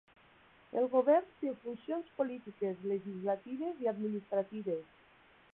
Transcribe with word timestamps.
El 0.79 0.87
govern 0.93 1.27
té 1.41 1.51
funcions 1.65 2.09
polítiques, 2.21 2.81
legislatives 2.95 3.85
i 3.85 3.93
administratives. 3.95 4.93